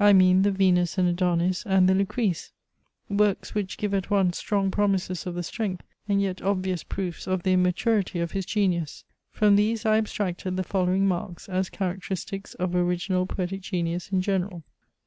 [0.00, 2.50] I mean the VENUS AND ADONIS, and the LUCRECE;
[3.10, 7.42] works which give at once strong promises of the strength, and yet obvious proofs of
[7.42, 9.04] the immaturity, of his genius.
[9.32, 14.62] From these I abstracted the following marks, as characteristics of original poetic genius in general.